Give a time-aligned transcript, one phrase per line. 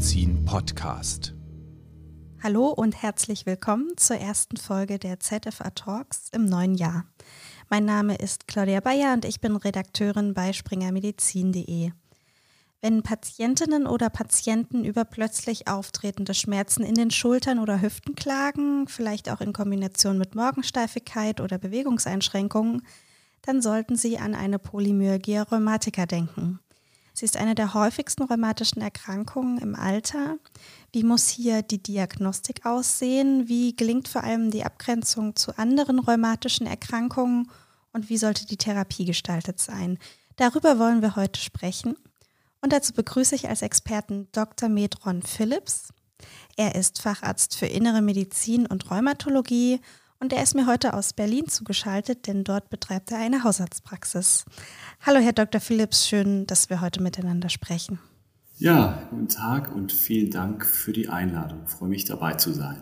[0.00, 1.34] Medizin Podcast.
[2.42, 7.04] Hallo und herzlich willkommen zur ersten Folge der ZFA Talks im neuen Jahr.
[7.68, 11.90] Mein Name ist Claudia Bayer und ich bin Redakteurin bei springermedizin.de.
[12.80, 19.28] Wenn Patientinnen oder Patienten über plötzlich auftretende Schmerzen in den Schultern oder Hüften klagen, vielleicht
[19.28, 22.86] auch in Kombination mit Morgensteifigkeit oder Bewegungseinschränkungen,
[23.42, 26.58] dann sollten Sie an eine Polymyalgia rheumatica denken.
[27.12, 30.38] Sie ist eine der häufigsten rheumatischen Erkrankungen im Alter.
[30.92, 33.48] Wie muss hier die Diagnostik aussehen?
[33.48, 37.50] Wie gelingt vor allem die Abgrenzung zu anderen rheumatischen Erkrankungen?
[37.92, 39.98] Und wie sollte die Therapie gestaltet sein?
[40.36, 41.96] Darüber wollen wir heute sprechen.
[42.60, 44.68] Und dazu begrüße ich als Experten Dr.
[44.68, 45.88] Medron Phillips.
[46.56, 49.80] Er ist Facharzt für Innere Medizin und Rheumatologie
[50.20, 54.44] und er ist mir heute aus Berlin zugeschaltet, denn dort betreibt er eine Hausarztpraxis.
[55.00, 55.60] Hallo, Herr Dr.
[55.60, 57.98] Philipps, schön, dass wir heute miteinander sprechen.
[58.58, 61.62] Ja, guten Tag und vielen Dank für die Einladung.
[61.64, 62.76] Ich freue mich dabei zu sein.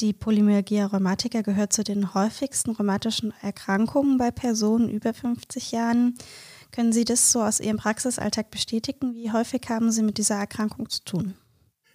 [0.00, 6.14] Die Polymyalgia rheumatica gehört zu den häufigsten rheumatischen Erkrankungen bei Personen über 50 Jahren.
[6.72, 9.14] Können Sie das so aus Ihrem Praxisalltag bestätigen?
[9.14, 11.34] Wie häufig haben Sie mit dieser Erkrankung zu tun?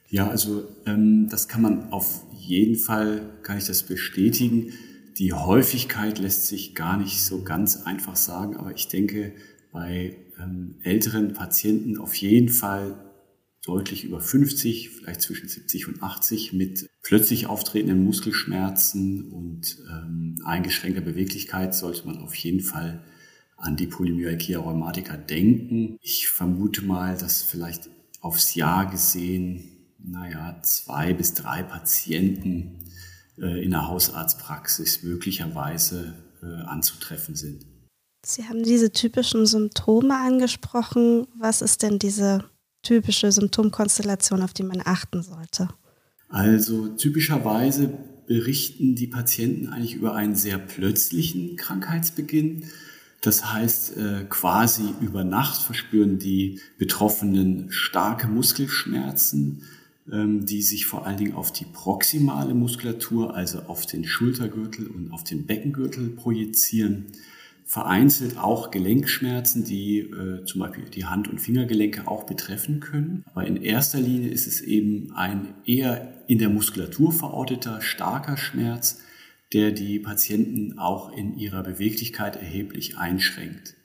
[0.07, 4.71] Ja, also ähm, das kann man auf jeden Fall, kann ich das bestätigen.
[5.17, 9.33] Die Häufigkeit lässt sich gar nicht so ganz einfach sagen, aber ich denke,
[9.71, 12.95] bei ähm, älteren Patienten auf jeden Fall
[13.65, 21.01] deutlich über 50, vielleicht zwischen 70 und 80 mit plötzlich auftretenden Muskelschmerzen und ähm, eingeschränkter
[21.01, 23.03] Beweglichkeit sollte man auf jeden Fall
[23.57, 25.97] an die Polymyalgia rheumatica denken.
[26.01, 27.89] Ich vermute mal, dass vielleicht
[28.21, 29.74] aufs Jahr gesehen,
[30.07, 32.79] naja, zwei bis drei Patienten
[33.37, 37.65] äh, in der Hausarztpraxis möglicherweise äh, anzutreffen sind.
[38.25, 41.27] Sie haben diese typischen Symptome angesprochen.
[41.37, 42.43] Was ist denn diese
[42.81, 45.69] typische Symptomkonstellation, auf die man achten sollte?
[46.29, 47.93] Also typischerweise
[48.27, 52.65] berichten die Patienten eigentlich über einen sehr plötzlichen Krankheitsbeginn.
[53.21, 59.63] Das heißt, äh, quasi über Nacht verspüren die Betroffenen starke Muskelschmerzen,
[60.07, 65.23] die sich vor allen Dingen auf die proximale Muskulatur, also auf den Schultergürtel und auf
[65.23, 67.07] den Beckengürtel projizieren.
[67.67, 73.23] Vereinzelt auch Gelenkschmerzen, die äh, zum Beispiel die Hand- und Fingergelenke auch betreffen können.
[73.33, 79.01] Aber in erster Linie ist es eben ein eher in der Muskulatur verorteter, starker Schmerz,
[79.51, 83.75] der die Patienten auch in ihrer Beweglichkeit erheblich einschränkt.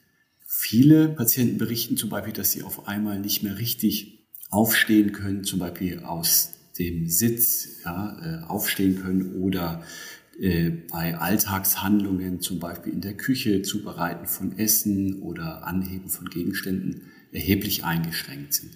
[0.45, 4.20] Viele Patienten berichten zum Beispiel, dass sie auf einmal nicht mehr richtig
[4.51, 9.83] aufstehen können, zum Beispiel aus dem Sitz ja, äh, aufstehen können oder
[10.39, 17.01] äh, bei Alltagshandlungen, zum Beispiel in der Küche, Zubereiten von Essen oder Anheben von Gegenständen
[17.31, 18.71] erheblich eingeschränkt sind.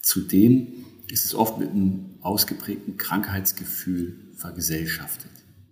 [0.00, 5.30] Zudem ist es oft mit einem ausgeprägten Krankheitsgefühl vergesellschaftet.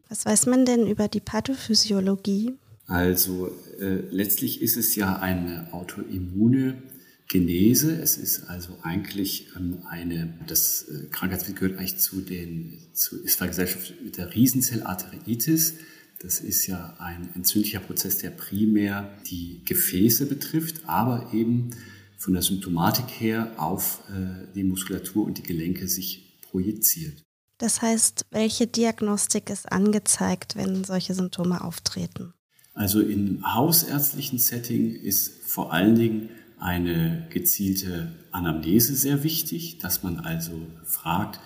[0.09, 2.55] Was weiß man denn über die Pathophysiologie?
[2.87, 6.83] Also äh, letztlich ist es ja eine autoimmune
[7.31, 7.93] Genese.
[7.93, 13.39] Es ist also eigentlich ähm, eine, das äh, Krankheitsbild gehört eigentlich zu den, zu, ist
[13.39, 15.75] vergesellschaftet mit der Riesenzellarteritis.
[16.19, 21.71] Das ist ja ein entzündlicher Prozess, der primär die Gefäße betrifft, aber eben
[22.19, 27.23] von der Symptomatik her auf äh, die Muskulatur und die Gelenke sich projiziert.
[27.59, 32.35] Das heißt, welche Diagnostik ist angezeigt, wenn solche Symptome auftreten?
[32.75, 36.31] Also im hausärztlichen Setting ist vor allen Dingen
[36.61, 40.53] eine gezielte Anamnese sehr wichtig, dass man also
[40.85, 41.41] fragt,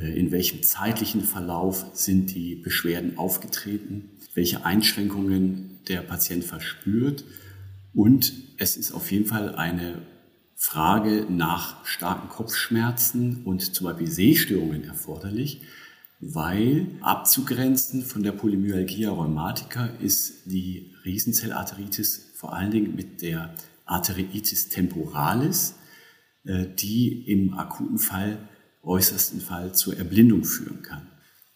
[0.00, 7.24] äh, in welchem zeitlichen Verlauf sind die Beschwerden aufgetreten, welche Einschränkungen der Patient verspürt.
[7.94, 10.02] Und es ist auf jeden Fall eine
[10.54, 15.62] Frage nach starken Kopfschmerzen und zum Beispiel Sehstörungen erforderlich,
[16.20, 23.52] weil abzugrenzen von der Polymyalgia rheumatica ist die Riesenzellarteritis vor allen Dingen mit der
[23.92, 25.74] Arteriitis temporalis,
[26.44, 28.48] äh, die im akuten Fall,
[28.82, 31.06] äußersten Fall zur Erblindung führen kann.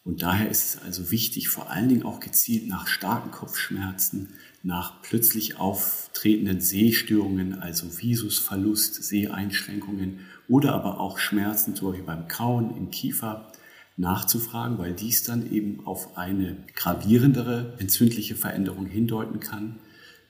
[0.03, 4.29] Und daher ist es also wichtig, vor allen Dingen auch gezielt nach starken Kopfschmerzen,
[4.63, 12.77] nach plötzlich auftretenden Sehstörungen, also Visusverlust, Seheinschränkungen oder aber auch Schmerzen, zum Beispiel beim Kauen
[12.77, 13.51] im Kiefer,
[13.97, 19.79] nachzufragen, weil dies dann eben auf eine gravierendere entzündliche Veränderung hindeuten kann,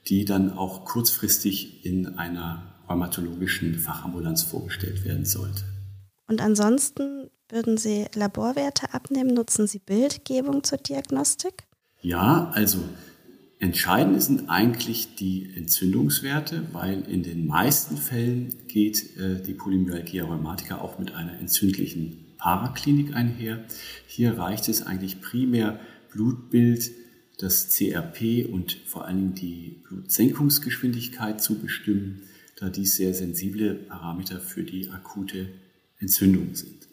[0.07, 5.63] die dann auch kurzfristig in einer rheumatologischen Fachambulanz vorgestellt werden sollte.
[6.27, 9.33] Und ansonsten würden Sie Laborwerte abnehmen?
[9.33, 11.63] Nutzen Sie Bildgebung zur Diagnostik?
[12.01, 12.79] Ja, also
[13.59, 20.77] Entscheidend sind eigentlich die Entzündungswerte, weil in den meisten Fällen geht äh, die Polymyalgia rheumatica
[20.77, 23.65] auch mit einer entzündlichen Paraklinik einher.
[24.05, 25.79] Hier reicht es eigentlich primär
[26.11, 26.91] Blutbild,
[27.37, 32.23] das CRP und vor allen Dingen die Blutsenkungsgeschwindigkeit zu bestimmen,
[32.57, 35.49] da dies sehr sensible Parameter für die akute
[35.99, 36.87] Entzündung sind.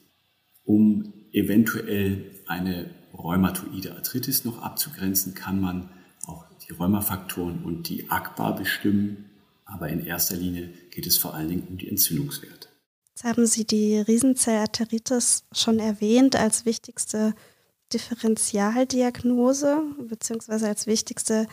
[0.65, 5.91] Um eventuell eine rheumatoide Arthritis noch abzugrenzen, kann man
[6.27, 9.31] auch die Rheumafaktoren und die ACPA bestimmen,
[9.65, 12.69] aber in erster Linie geht es vor allen Dingen um die Entzündungswerte.
[13.11, 17.35] Jetzt haben Sie die Riesenzellarteritis schon erwähnt als wichtigste
[17.95, 21.47] Differentialdiagnose beziehungsweise als wichtigste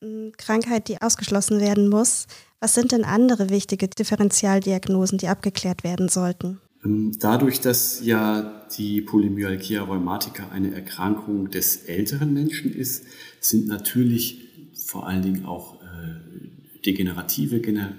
[0.00, 2.26] hm, Krankheit, die ausgeschlossen werden muss.
[2.60, 6.60] Was sind denn andere wichtige Differentialdiagnosen, die abgeklärt werden sollten?
[6.84, 13.04] Ähm, dadurch, dass ja die Polymyalgia rheumatica eine Erkrankung des älteren Menschen ist,
[13.40, 17.56] sind natürlich vor allen Dingen auch äh, degenerative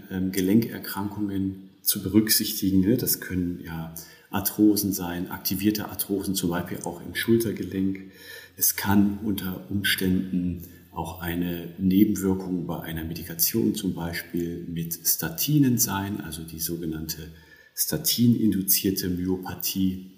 [0.10, 2.82] ähm, Gelenkerkrankungen zu berücksichtigen.
[2.82, 2.98] Ne?
[2.98, 3.94] Das können ja
[4.32, 8.12] Arthrosen sein, aktivierte Arthrosen zum Beispiel auch im Schultergelenk.
[8.58, 16.22] Es kann unter Umständen auch eine Nebenwirkung bei einer Medikation zum Beispiel mit Statinen sein,
[16.22, 17.30] also die sogenannte
[17.76, 20.12] Statin-induzierte Myopathie.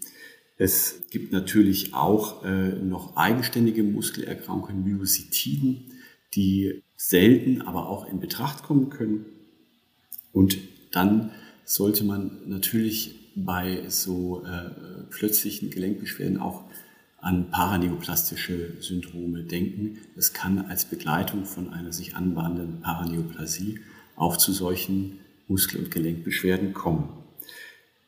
[0.58, 5.92] Es gibt natürlich auch äh, noch eigenständige Muskelerkrankungen, Myositiden,
[6.36, 9.26] die selten, aber auch in Betracht kommen können.
[10.32, 10.58] Und
[10.92, 11.32] dann
[11.66, 14.70] sollte man natürlich bei so äh,
[15.10, 16.64] plötzlichen Gelenkbeschwerden auch
[17.18, 20.00] an paraneoplastische Syndrome denken.
[20.16, 23.80] Es kann als Begleitung von einer sich anbahnenden Paraneoplasie
[24.16, 27.10] auch zu solchen Muskel- und Gelenkbeschwerden kommen.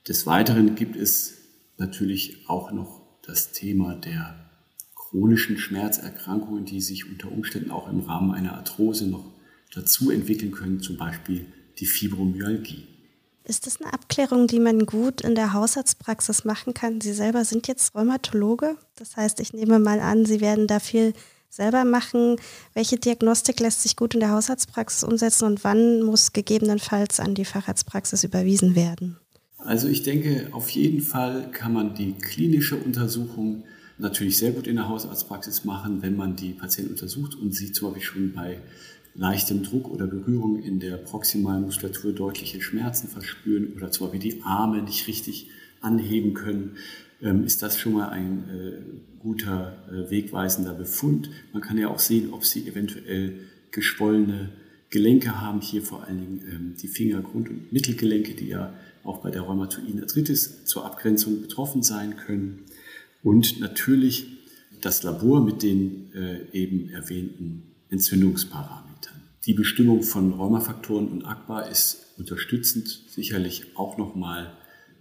[0.07, 1.37] Des Weiteren gibt es
[1.77, 4.35] natürlich auch noch das Thema der
[4.95, 9.25] chronischen Schmerzerkrankungen, die sich unter Umständen auch im Rahmen einer Arthrose noch
[9.73, 11.45] dazu entwickeln können, zum Beispiel
[11.79, 12.83] die Fibromyalgie.
[13.47, 16.99] Ist das eine Abklärung, die man gut in der Hausarztpraxis machen kann?
[16.99, 18.75] Sie selber sind jetzt Rheumatologe.
[18.95, 21.13] Das heißt, ich nehme mal an, Sie werden da viel
[21.49, 22.37] selber machen.
[22.73, 27.45] Welche Diagnostik lässt sich gut in der Hausarztpraxis umsetzen und wann muss gegebenenfalls an die
[27.45, 29.17] Facharztpraxis überwiesen werden?
[29.57, 33.63] Also ich denke, auf jeden Fall kann man die klinische Untersuchung
[33.97, 37.93] natürlich sehr gut in der Hausarztpraxis machen, wenn man die Patienten untersucht und sie zum
[37.93, 38.59] Beispiel schon bei
[39.15, 44.41] leichtem Druck oder Berührung in der proximalen Muskulatur deutliche Schmerzen verspüren oder zum Beispiel die
[44.43, 45.49] Arme nicht richtig
[45.81, 46.77] anheben können,
[47.21, 51.29] ähm, ist das schon mal ein äh, guter, äh, wegweisender Befund.
[51.53, 53.39] Man kann ja auch sehen, ob sie eventuell
[53.71, 54.49] geschwollene
[54.89, 58.73] Gelenke haben, hier vor allen Dingen ähm, die Finger-, Grund- und Mittelgelenke, die ja
[59.03, 62.63] auch bei der rheumatoiden Arthritis zur Abgrenzung betroffen sein können.
[63.23, 64.27] Und natürlich
[64.81, 68.94] das Labor mit den äh, eben erwähnten Entzündungsparametern.
[69.45, 74.51] Die Bestimmung von Rheumafaktoren und ACPA ist unterstützend sicherlich auch nochmal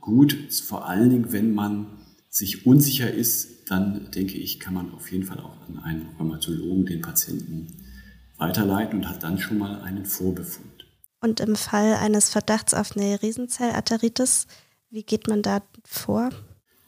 [0.00, 0.37] gut.
[0.67, 1.87] Vor allen Dingen, wenn man
[2.29, 6.85] sich unsicher ist, dann denke ich, kann man auf jeden Fall auch an einen Rheumatologen
[6.85, 7.87] den Patienten
[8.37, 10.87] weiterleiten und hat dann schon mal einen Vorbefund.
[11.20, 14.46] Und im Fall eines Verdachts auf eine Riesenzellarteritis,
[14.91, 16.31] wie geht man da vor?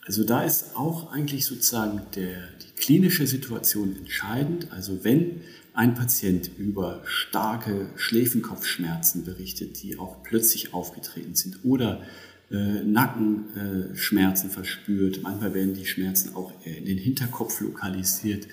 [0.05, 4.71] Also da ist auch eigentlich sozusagen der, die klinische Situation entscheidend.
[4.71, 5.41] Also wenn
[5.77, 12.03] ein Patient über starke Schläfenkopfschmerzen berichtet, die auch plötzlich aufgetreten sind oder
[12.51, 18.49] äh, Nackenschmerzen äh, verspürt, manchmal werden die Schmerzen auch in den Hinterkopf lokalisiert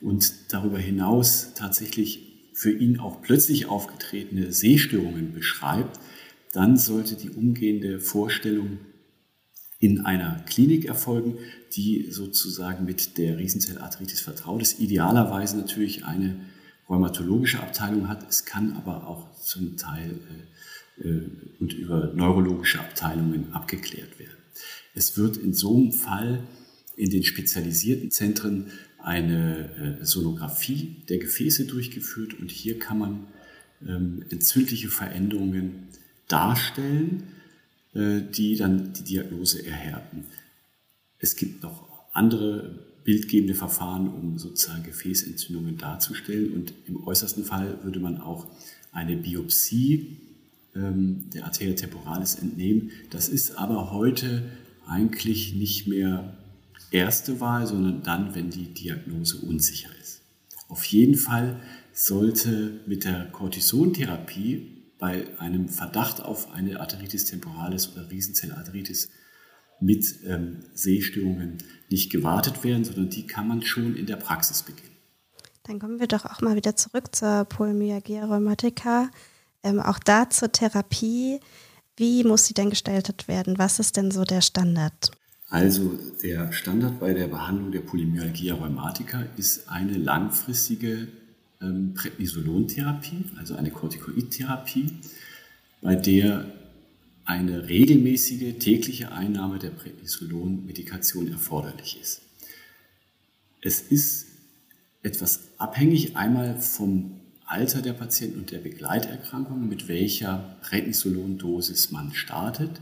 [0.00, 5.98] und darüber hinaus tatsächlich für ihn auch plötzlich aufgetretene Sehstörungen beschreibt,
[6.52, 8.78] dann sollte die umgehende Vorstellung
[9.80, 11.38] in einer Klinik erfolgen,
[11.72, 14.80] die sozusagen mit der Riesenzellarthritis vertraut ist.
[14.80, 16.36] Idealerweise natürlich eine
[16.88, 18.28] rheumatologische Abteilung hat.
[18.28, 20.18] Es kann aber auch zum Teil
[21.00, 21.30] äh, äh,
[21.60, 24.36] und über neurologische Abteilungen abgeklärt werden.
[24.94, 26.42] Es wird in so einem Fall
[26.96, 33.26] in den spezialisierten Zentren eine äh, Sonographie der Gefäße durchgeführt und hier kann man
[33.86, 35.88] ähm, entzündliche Veränderungen
[36.26, 37.34] darstellen
[37.94, 40.26] die dann die Diagnose erhärten.
[41.18, 46.52] Es gibt noch andere bildgebende Verfahren, um sozusagen Gefäßentzündungen darzustellen.
[46.52, 48.46] Und im äußersten Fall würde man auch
[48.92, 50.18] eine Biopsie
[50.76, 52.90] ähm, der Arteria temporalis entnehmen.
[53.08, 54.42] Das ist aber heute
[54.86, 56.36] eigentlich nicht mehr
[56.90, 60.20] erste Wahl, sondern dann, wenn die Diagnose unsicher ist.
[60.68, 61.62] Auf jeden Fall
[61.94, 64.66] sollte mit der Cortisontherapie
[64.98, 69.08] bei einem Verdacht auf eine Arteritis temporalis oder Riesenzellarteritis
[69.80, 71.58] mit ähm, Sehstörungen
[71.88, 74.88] nicht gewartet werden, sondern die kann man schon in der Praxis beginnen.
[75.64, 79.10] Dann kommen wir doch auch mal wieder zurück zur Polymyalgia rheumatica.
[79.62, 81.40] Ähm, auch da zur Therapie.
[81.96, 83.58] Wie muss sie denn gestaltet werden?
[83.58, 85.10] Was ist denn so der Standard?
[85.50, 91.08] Also der Standard bei der Behandlung der Polymyalgia rheumatica ist eine langfristige
[91.60, 94.90] ähm, Prednisolon-Therapie, also eine Corticoid-Therapie,
[95.80, 96.46] bei der
[97.28, 102.22] eine regelmäßige tägliche Einnahme der Prednisolon-Medikation erforderlich ist.
[103.60, 104.28] Es ist
[105.02, 112.80] etwas abhängig einmal vom Alter der Patienten und der Begleiterkrankungen, mit welcher Prednisolon-Dosis man startet.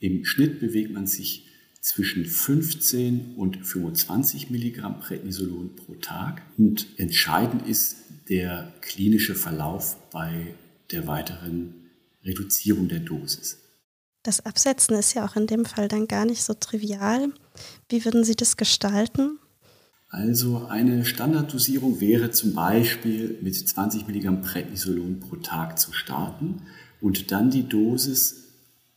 [0.00, 1.46] Im Schnitt bewegt man sich
[1.80, 6.42] zwischen 15 und 25 Milligramm Prednisolon pro Tag.
[6.58, 10.54] Und entscheidend ist der klinische Verlauf bei
[10.90, 11.74] der weiteren
[12.24, 13.62] Reduzierung der Dosis.
[14.26, 17.28] Das Absetzen ist ja auch in dem Fall dann gar nicht so trivial.
[17.88, 19.38] Wie würden Sie das gestalten?
[20.08, 26.62] Also eine Standarddosierung wäre zum Beispiel mit 20 Milligramm Prednisolon pro Tag zu starten
[27.00, 28.48] und dann die Dosis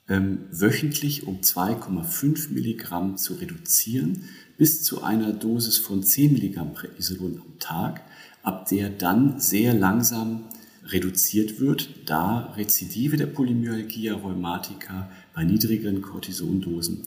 [0.07, 4.23] ähm, wöchentlich um 2,5 Milligramm zu reduzieren
[4.57, 8.01] bis zu einer Dosis von 10 Milligramm Prednisolon am Tag,
[8.41, 10.45] ab der dann sehr langsam
[10.91, 17.03] reduziert wird, da Rezidive der Polymyalgia rheumatica bei niedrigeren Cortisondosen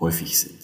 [0.00, 0.58] häufig sind.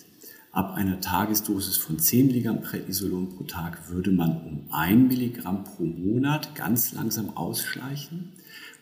[0.53, 5.85] Ab einer Tagesdosis von 10 Milligramm Prednisolon pro Tag würde man um 1 Milligramm pro
[5.85, 8.33] Monat ganz langsam ausschleichen.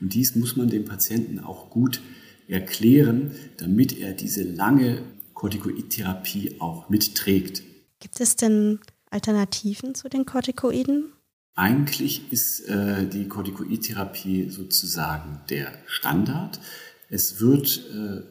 [0.01, 2.01] Und dies muss man dem Patienten auch gut
[2.47, 5.03] erklären, damit er diese lange
[5.35, 7.63] Corticoid-Therapie auch mitträgt.
[8.01, 8.81] Gibt es denn
[9.11, 11.13] Alternativen zu den Corticoiden?
[11.55, 16.61] Eigentlich ist äh, die Corticoid-Therapie sozusagen der Standard.
[17.09, 18.23] Es wird äh,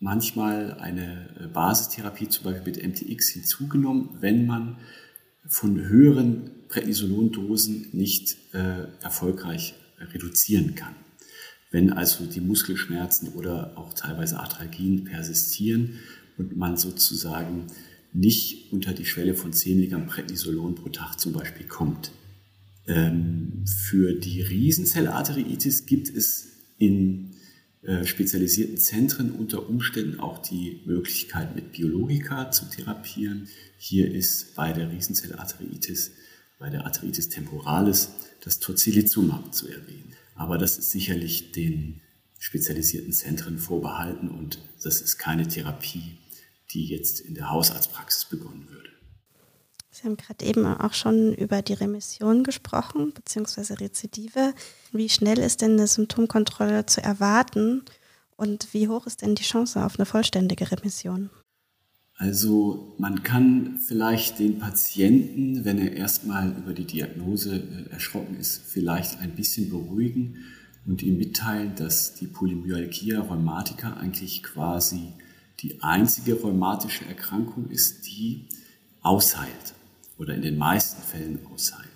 [0.00, 4.78] manchmal eine äh, Basistherapie, zum Beispiel mit MTX, hinzugenommen, wenn man
[5.46, 10.94] von höheren Prednisolondosen nicht äh, erfolgreich reduzieren kann.
[11.70, 15.98] Wenn also die Muskelschmerzen oder auch teilweise Arthralgien persistieren
[16.38, 17.66] und man sozusagen
[18.12, 22.12] nicht unter die Schwelle von 10 Milligramm Prednisolon pro Tag zum Beispiel kommt.
[22.86, 27.34] Ähm, für die Riesenzellarteriitis gibt es in
[28.04, 33.48] spezialisierten Zentren unter Umständen auch die Möglichkeit, mit Biologika zu therapieren.
[33.76, 36.12] Hier ist bei der Riesenzellarteriitis,
[36.58, 38.10] bei der Arteritis temporalis,
[38.42, 40.14] das Tocilizumab zu erwähnen.
[40.34, 42.00] Aber das ist sicherlich den
[42.38, 46.18] spezialisierten Zentren vorbehalten und das ist keine Therapie,
[46.70, 48.93] die jetzt in der Hausarztpraxis begonnen würde.
[49.94, 54.52] Sie haben gerade eben auch schon über die Remission gesprochen, beziehungsweise Rezidive.
[54.90, 57.82] Wie schnell ist denn eine Symptomkontrolle zu erwarten
[58.34, 61.30] und wie hoch ist denn die Chance auf eine vollständige Remission?
[62.16, 68.62] Also man kann vielleicht den Patienten, wenn er erstmal über die Diagnose äh, erschrocken ist,
[68.66, 70.38] vielleicht ein bisschen beruhigen
[70.86, 75.12] und ihm mitteilen, dass die Polymyalgia rheumatica eigentlich quasi
[75.60, 78.48] die einzige rheumatische Erkrankung ist, die
[79.00, 79.74] ausheilt
[80.18, 81.88] oder in den meisten Fällen ausheilt,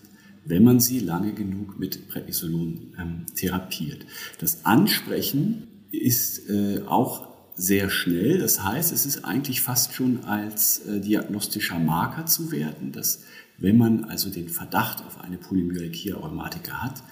[0.44, 4.06] wenn man sie lange genug mit Prednisolon ähm, therapiert.
[4.40, 8.38] Das Ansprechen ist äh, auch sehr schnell.
[8.38, 13.24] Das heißt, es ist eigentlich fast schon als äh, diagnostischer Marker zu werten, dass
[13.58, 17.02] wenn man also den Verdacht auf eine Polymyalgia rheumatica hat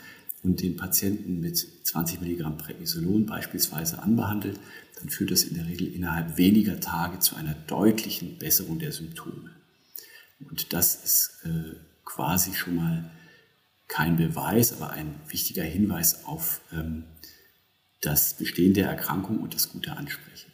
[0.45, 4.61] und den Patienten mit 20 Milligramm Prednisolon beispielsweise anbehandelt,
[5.01, 9.51] dann führt das in der Regel innerhalb weniger Tage zu einer deutlichen Besserung der Symptome.
[10.39, 13.11] Und das ist äh, quasi schon mal
[13.89, 17.05] kein Beweis, aber ein wichtiger Hinweis auf ähm,
[18.01, 20.53] das Bestehen der Erkrankung und das gute Ansprechen.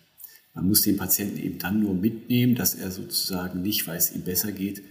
[0.54, 4.22] Man muss den Patienten eben dann nur mitnehmen, dass er sozusagen nicht, weil es ihm
[4.22, 4.82] besser geht,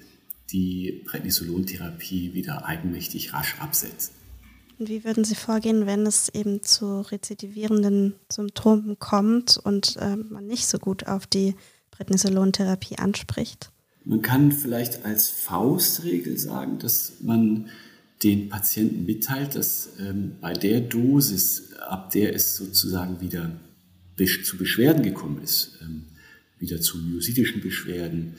[0.51, 4.13] die Prednisolon-Therapie wieder eigenmächtig rasch absetzt.
[4.79, 10.47] Und wie würden Sie vorgehen, wenn es eben zu rezidivierenden Symptomen kommt und äh, man
[10.47, 11.55] nicht so gut auf die
[11.91, 13.71] Prednisolon-Therapie anspricht?
[14.03, 17.69] Man kann vielleicht als Faustregel sagen, dass man
[18.23, 23.59] den Patienten mitteilt, dass ähm, bei der Dosis, ab der es sozusagen wieder
[24.43, 26.03] zu Beschwerden gekommen ist, ähm,
[26.59, 28.35] wieder zu myositischen Beschwerden,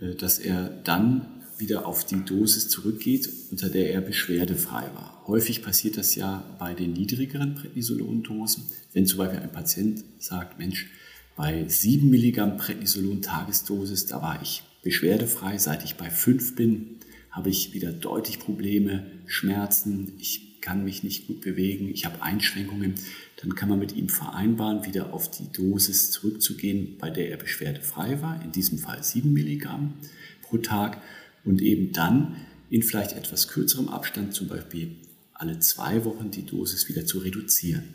[0.00, 1.26] äh, dass er dann
[1.58, 5.22] wieder auf die Dosis zurückgeht, unter der er beschwerdefrei war.
[5.26, 8.64] Häufig passiert das ja bei den niedrigeren Prednisolon-Dosen.
[8.92, 10.88] Wenn zum Beispiel ein Patient sagt, Mensch,
[11.36, 15.58] bei 7 Milligramm Prednisolon Tagesdosis, da war ich beschwerdefrei.
[15.58, 16.96] Seit ich bei 5 bin,
[17.30, 22.94] habe ich wieder deutlich Probleme, Schmerzen, ich kann mich nicht gut bewegen, ich habe Einschränkungen.
[23.40, 28.20] Dann kann man mit ihm vereinbaren, wieder auf die Dosis zurückzugehen, bei der er beschwerdefrei
[28.20, 29.94] war, in diesem Fall 7 Milligramm
[30.42, 31.00] pro Tag
[31.44, 32.36] und eben dann
[32.68, 34.96] in vielleicht etwas kürzerem Abstand, zum Beispiel
[35.32, 37.94] alle zwei Wochen, die Dosis wieder zu reduzieren.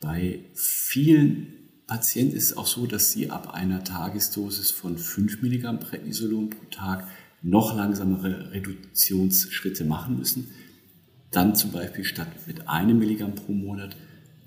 [0.00, 5.80] Bei vielen Patienten ist es auch so, dass sie ab einer Tagesdosis von 5 Milligramm
[5.80, 7.06] Prednisolon pro Tag
[7.42, 10.48] noch langsamere Reduktionsschritte machen müssen.
[11.30, 13.96] Dann zum Beispiel statt mit einem Milligramm pro Monat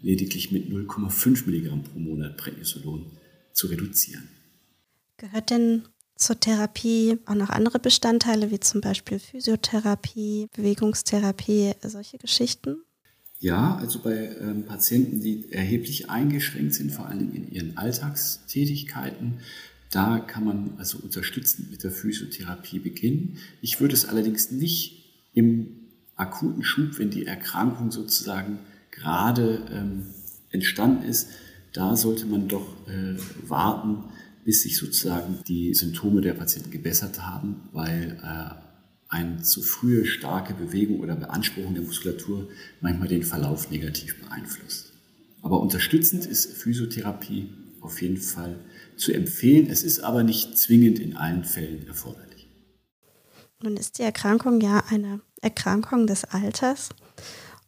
[0.01, 3.05] lediglich mit 0,5 Milligramm pro Monat Prednisolon
[3.53, 4.27] zu reduzieren.
[5.17, 5.83] Gehört denn
[6.15, 12.77] zur Therapie auch noch andere Bestandteile, wie zum Beispiel Physiotherapie, Bewegungstherapie, solche Geschichten?
[13.39, 19.39] Ja, also bei ähm, Patienten, die erheblich eingeschränkt sind, vor allem in ihren Alltagstätigkeiten,
[19.91, 23.37] da kann man also unterstützend mit der Physiotherapie beginnen.
[23.61, 25.67] Ich würde es allerdings nicht im
[26.15, 28.59] akuten Schub, wenn die Erkrankung sozusagen
[28.91, 30.07] gerade ähm,
[30.49, 31.29] entstanden ist,
[31.73, 33.15] da sollte man doch äh,
[33.47, 34.05] warten,
[34.43, 38.66] bis sich sozusagen die Symptome der Patienten gebessert haben, weil äh,
[39.09, 42.49] eine zu frühe starke Bewegung oder Beanspruchung der Muskulatur
[42.81, 44.93] manchmal den Verlauf negativ beeinflusst.
[45.41, 47.49] Aber unterstützend ist Physiotherapie
[47.81, 48.59] auf jeden Fall
[48.97, 49.67] zu empfehlen.
[49.69, 52.47] Es ist aber nicht zwingend in allen Fällen erforderlich.
[53.61, 56.89] Nun ist die Erkrankung ja eine Erkrankung des Alters.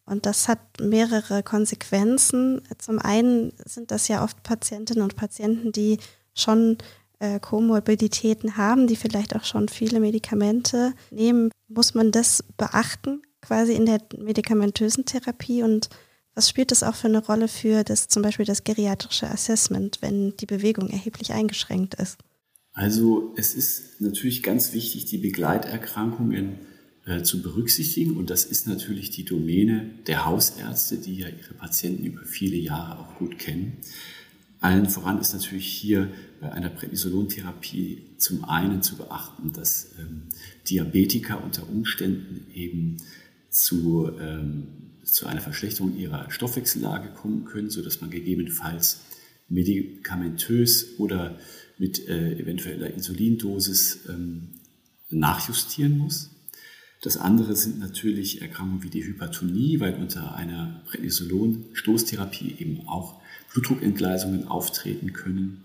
[0.05, 2.62] Und das hat mehrere Konsequenzen.
[2.79, 6.00] Zum einen sind das ja oft Patientinnen und Patienten, die
[6.34, 6.77] schon
[7.19, 13.73] äh, Komorbiditäten haben, die vielleicht auch schon viele Medikamente nehmen, muss man das beachten, quasi
[13.73, 15.89] in der medikamentösen Therapie und
[16.35, 20.38] was spielt das auch für eine Rolle für das zum Beispiel das geriatrische Assessment, wenn
[20.38, 22.17] die Bewegung erheblich eingeschränkt ist?
[22.71, 26.59] Also es ist natürlich ganz wichtig, die Begleiterkrankungen
[27.05, 32.05] äh, zu berücksichtigen und das ist natürlich die Domäne der Hausärzte, die ja ihre Patienten
[32.05, 33.77] über viele Jahre auch gut kennen.
[34.61, 36.09] Allen voran ist natürlich hier
[36.41, 40.23] bei einer Prednisolon-Therapie zum einen zu beachten, dass ähm,
[40.69, 42.97] Diabetiker unter Umständen eben
[43.49, 44.67] zu, ähm,
[45.03, 49.01] zu einer Verschlechterung ihrer Stoffwechsellage kommen können, sodass man gegebenenfalls
[49.47, 51.38] medikamentös oder
[51.77, 54.49] mit äh, eventueller Insulindosis ähm,
[55.10, 56.29] nachjustieren muss.
[57.01, 63.21] Das andere sind natürlich Erkrankungen wie die Hypertonie, weil unter einer Prednisolon-Stoßtherapie eben auch
[63.53, 65.63] Blutdruckentgleisungen auftreten können.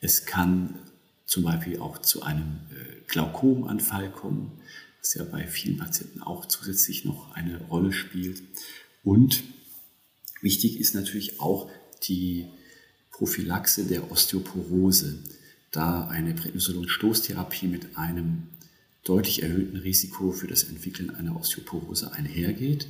[0.00, 0.78] Es kann
[1.26, 4.52] zum Beispiel auch zu einem äh, Glaukomanfall kommen,
[5.00, 8.42] was ja bei vielen Patienten auch zusätzlich noch eine Rolle spielt.
[9.02, 9.42] Und
[10.40, 11.70] wichtig ist natürlich auch
[12.04, 12.46] die
[13.10, 15.18] Prophylaxe der Osteoporose,
[15.72, 18.44] da eine Prednisolon-Stoßtherapie mit einem
[19.08, 22.86] deutlich erhöhten Risiko für das Entwickeln einer Osteoporose einhergeht.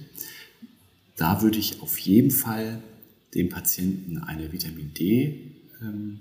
[1.17, 2.83] Da würde ich auf jeden Fall
[3.35, 6.21] dem Patienten eine Vitamin D ähm,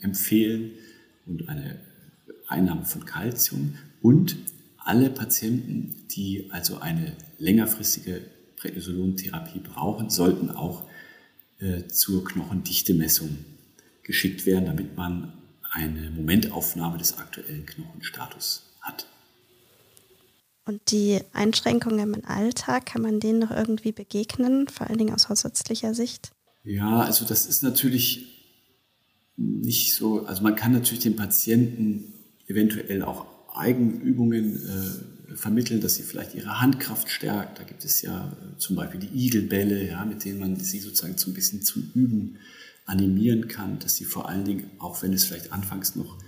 [0.00, 0.70] empfehlen
[1.26, 1.80] und eine
[2.46, 4.36] Einnahme von Kalzium und
[4.78, 8.22] alle Patienten, die also eine längerfristige
[8.56, 10.88] Prednisolon-Therapie brauchen, sollten auch
[11.58, 13.38] äh, zur Knochendichtemessung
[14.04, 15.32] geschickt werden, damit man
[15.76, 19.06] eine Momentaufnahme des aktuellen Knochenstatus hat.
[20.64, 25.28] Und die Einschränkungen im Alltag, kann man denen noch irgendwie begegnen, vor allen Dingen aus
[25.28, 26.32] hausärztlicher Sicht?
[26.64, 28.26] Ja, also das ist natürlich
[29.36, 32.14] nicht so, also man kann natürlich den Patienten
[32.48, 37.58] eventuell auch Eigenübungen äh, vermitteln, dass sie vielleicht ihre Handkraft stärkt.
[37.58, 41.18] Da gibt es ja äh, zum Beispiel die Igelbälle, ja, mit denen man sie sozusagen
[41.18, 42.38] so ein bisschen zum Üben
[42.86, 46.18] animieren kann, dass sie vor allen Dingen, auch wenn es vielleicht anfangs noch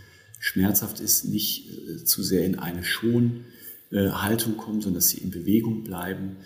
[0.40, 5.84] schmerzhaft ist, nicht äh, zu sehr in eine Schonhaltung kommen, sondern dass sie in Bewegung
[5.84, 6.36] bleiben.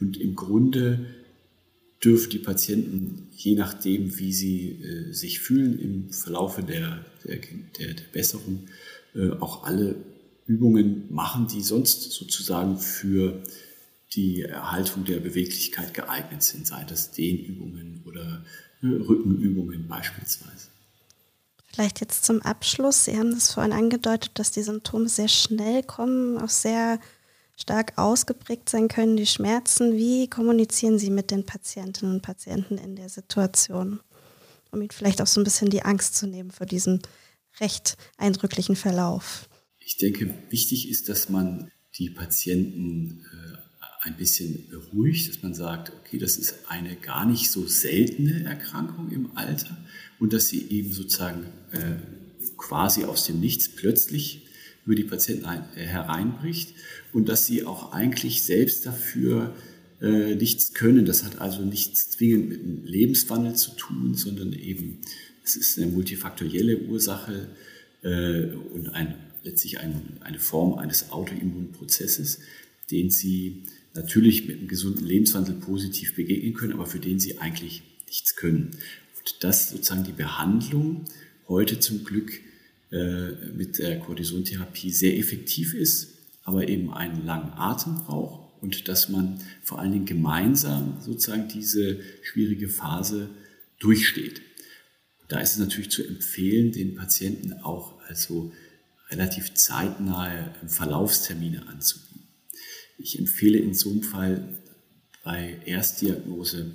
[0.00, 1.06] Und im Grunde
[2.02, 7.38] dürfen die Patienten, je nachdem, wie sie äh, sich fühlen im Verlaufe der, der,
[7.78, 8.66] der, der Besserung,
[9.14, 9.96] äh, auch alle
[10.46, 13.42] Übungen machen, die sonst sozusagen für
[14.12, 18.44] die Erhaltung der Beweglichkeit geeignet sind, sei das Dehnübungen oder
[18.82, 20.68] äh, Rückenübungen beispielsweise.
[21.72, 23.04] Vielleicht jetzt zum Abschluss.
[23.04, 26.98] Sie haben das vorhin angedeutet, dass die Symptome sehr schnell kommen, auch sehr
[27.56, 29.96] stark ausgeprägt sein können, die Schmerzen.
[29.96, 34.00] Wie kommunizieren Sie mit den Patientinnen und Patienten in der Situation,
[34.72, 37.00] um ihnen vielleicht auch so ein bisschen die Angst zu nehmen vor diesem
[37.60, 39.48] recht eindrücklichen Verlauf?
[39.78, 43.59] Ich denke, wichtig ist, dass man die Patienten äh,
[44.00, 49.10] ein bisschen beruhigt, dass man sagt, okay, das ist eine gar nicht so seltene Erkrankung
[49.10, 49.76] im Alter
[50.18, 51.96] und dass sie eben sozusagen äh,
[52.56, 54.46] quasi aus dem Nichts plötzlich
[54.86, 56.74] über die Patienten ein, äh, hereinbricht
[57.12, 59.54] und dass sie auch eigentlich selbst dafür
[60.00, 61.04] äh, nichts können.
[61.04, 64.98] Das hat also nichts zwingend mit dem Lebenswandel zu tun, sondern eben
[65.44, 67.48] es ist eine multifaktorielle Ursache
[68.02, 72.40] äh, und ein letztlich ein, eine Form eines Autoimmunprozesses,
[72.90, 73.62] den Sie
[73.94, 78.76] natürlich mit einem gesunden Lebenswandel positiv begegnen können, aber für den Sie eigentlich nichts können.
[79.18, 81.04] Und dass sozusagen die Behandlung
[81.48, 82.40] heute zum Glück
[82.92, 89.08] äh, mit der Cortisontherapie sehr effektiv ist, aber eben einen langen Atem braucht und dass
[89.08, 93.30] man vor allen Dingen gemeinsam sozusagen diese schwierige Phase
[93.78, 94.42] durchsteht.
[95.28, 98.52] Da ist es natürlich zu empfehlen, den Patienten auch also
[99.10, 102.09] relativ zeitnahe Verlaufstermine anzubieten.
[103.02, 104.58] Ich empfehle in so einem Fall
[105.24, 106.72] bei Erstdiagnose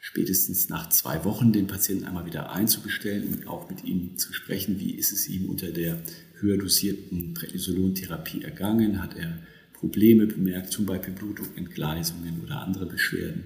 [0.00, 4.80] spätestens nach zwei Wochen den Patienten einmal wieder einzubestellen und auch mit ihm zu sprechen,
[4.80, 6.02] wie ist es ihm unter der
[6.40, 9.38] höher dosierten Prednisolon-Therapie ergangen, hat er
[9.74, 13.44] Probleme bemerkt, zum Beispiel Blutdruckentgleisungen oder andere Beschwerden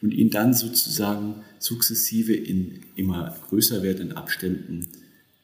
[0.00, 4.88] und ihn dann sozusagen sukzessive in immer größer werdenden Abständen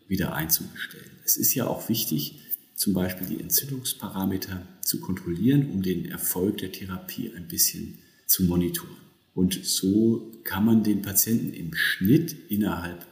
[0.08, 1.10] wieder einzubestellen.
[1.24, 2.40] Es ist ja auch wichtig,
[2.78, 8.96] zum Beispiel die Entzündungsparameter zu kontrollieren, um den Erfolg der Therapie ein bisschen zu monitoren.
[9.34, 13.04] Und so kann man den Patienten im Schnitt innerhalb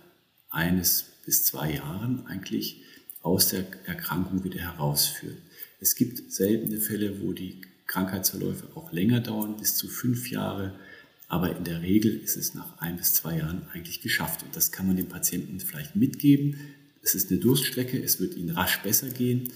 [0.51, 2.83] eines bis zwei Jahren eigentlich
[3.23, 5.39] aus der Erkrankung wieder herausführen.
[5.81, 10.79] Es gibt seltene Fälle, wo die Krankheitsverläufe auch länger dauern, bis zu fünf Jahre.
[11.27, 14.45] Aber in der Regel ist es nach ein bis zwei Jahren eigentlich geschafft.
[14.45, 16.57] Und das kann man dem Patienten vielleicht mitgeben.
[17.07, 19.53] Es ist eine Durststrecke, es wird ihnen rasch besser gehen.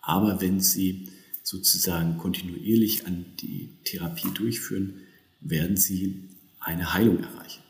[0.00, 1.10] Aber wenn sie
[1.42, 4.94] sozusagen kontinuierlich an die Therapie durchführen,
[5.40, 7.62] werden sie eine Heilung erreichen.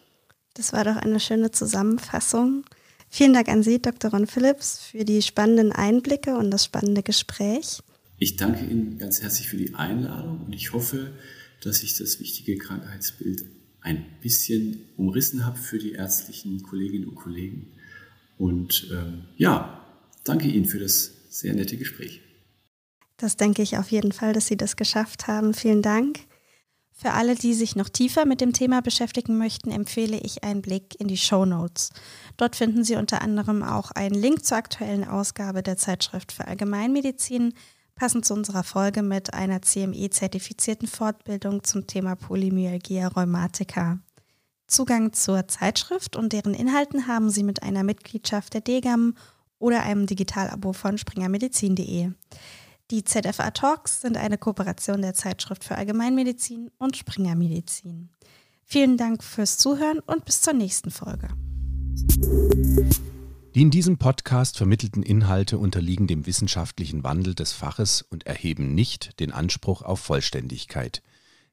[0.54, 2.64] Das war doch eine schöne Zusammenfassung.
[3.10, 4.12] Vielen Dank an Sie, Dr.
[4.12, 7.80] Ron Phillips, für die spannenden Einblicke und das spannende Gespräch.
[8.18, 11.12] Ich danke Ihnen ganz herzlich für die Einladung und ich hoffe,
[11.60, 13.44] dass ich das wichtige Krankheitsbild
[13.80, 17.73] ein bisschen umrissen habe für die ärztlichen Kolleginnen und Kollegen.
[18.38, 19.84] Und ähm, ja,
[20.24, 22.20] danke Ihnen für das sehr nette Gespräch.
[23.16, 25.54] Das denke ich auf jeden Fall, dass Sie das geschafft haben.
[25.54, 26.20] Vielen Dank.
[26.96, 30.98] Für alle, die sich noch tiefer mit dem Thema beschäftigen möchten, empfehle ich einen Blick
[31.00, 31.90] in die Show Notes.
[32.36, 37.52] Dort finden Sie unter anderem auch einen Link zur aktuellen Ausgabe der Zeitschrift für Allgemeinmedizin,
[37.96, 43.98] passend zu unserer Folge mit einer CME-zertifizierten Fortbildung zum Thema Polymyalgia rheumatica.
[44.74, 49.14] Zugang zur Zeitschrift und deren Inhalten haben Sie mit einer Mitgliedschaft der DGAM
[49.60, 52.10] oder einem Digitalabo von springermedizin.de.
[52.90, 58.10] Die ZFA Talks sind eine Kooperation der Zeitschrift für Allgemeinmedizin und Springer Medizin.
[58.64, 61.28] Vielen Dank fürs Zuhören und bis zur nächsten Folge.
[63.54, 69.20] Die in diesem Podcast vermittelten Inhalte unterliegen dem wissenschaftlichen Wandel des Faches und erheben nicht
[69.20, 71.00] den Anspruch auf Vollständigkeit.